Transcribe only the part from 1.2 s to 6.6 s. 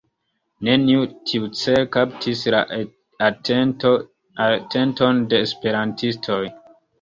tiucele kaptis la atenton de esperantistoj.